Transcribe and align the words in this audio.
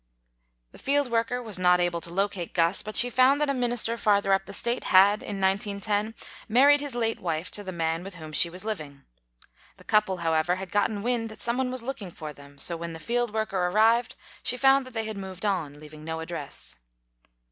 The 0.71 0.79
field 0.79 1.11
worker 1.11 1.43
was 1.43 1.59
not 1.59 1.79
able 1.79 2.01
to 2.01 2.11
locate 2.11 2.55
Guss, 2.55 2.81
but 2.81 2.95
she 2.95 3.11
found 3.11 3.39
that 3.39 3.51
a 3.51 3.53
minister 3.53 3.97
farther 3.97 4.33
up 4.33 4.45
the 4.47 4.51
State 4.51 4.85
had, 4.85 5.21
in 5.21 5.39
1910, 5.39 6.15
married 6.49 6.79
his 6.81 6.95
late 6.95 7.19
wife 7.19 7.51
to 7.51 7.63
the 7.63 7.71
man 7.71 8.03
with 8.03 8.15
whom 8.15 8.31
she 8.33 8.49
was 8.49 8.65
living. 8.65 9.03
The 9.77 9.83
couple, 9.83 10.17
however, 10.17 10.55
had 10.55 10.71
gotten 10.71 11.03
wind 11.03 11.29
that 11.29 11.39
some 11.43 11.57
one 11.59 11.69
was 11.69 11.83
looking 11.83 12.09
for 12.09 12.33
them, 12.33 12.57
so 12.57 12.75
when 12.75 12.93
the 12.93 12.99
field 12.99 13.31
worker 13.31 13.67
arrived, 13.67 14.15
she 14.41 14.57
found 14.57 14.87
that 14.87 14.95
they 14.95 15.05
had 15.05 15.17
moved 15.19 15.45
on, 15.45 15.79
leaving 15.79 16.03
no 16.03 16.19
address. 16.19 16.77